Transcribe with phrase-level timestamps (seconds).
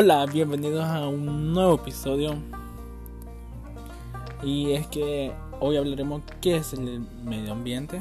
[0.00, 2.36] Hola, bienvenidos a un nuevo episodio.
[4.44, 8.00] Y es que hoy hablaremos qué es el medio ambiente.